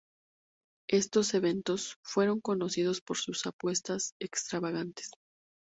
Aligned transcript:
Estos 0.89 1.35
eventos 1.35 1.99
fueron 2.03 2.41
conocidos 2.41 3.01
por 3.01 3.17
sus 3.17 3.45
apuestas 3.45 4.13
extravagantes. 4.19 5.11